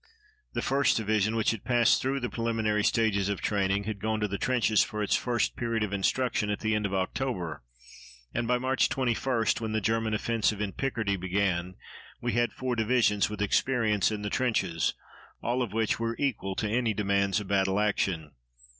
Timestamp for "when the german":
9.59-10.15